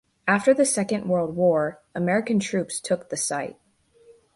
[0.27, 3.59] After the Second World War, American troops took the site.